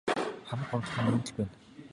Хамаг 0.47 0.67
гомдол 0.69 0.99
минь 1.03 1.11
үүнд 1.13 1.27
л 1.27 1.31
байна. 1.37 1.53